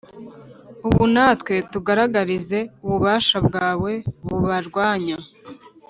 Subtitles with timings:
[0.87, 3.91] ubu natwe tugaragarize ububasha bwawe
[4.27, 5.17] bubarwanya,